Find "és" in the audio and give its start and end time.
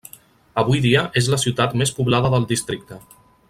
1.21-1.29